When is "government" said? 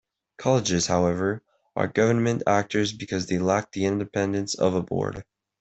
1.87-2.41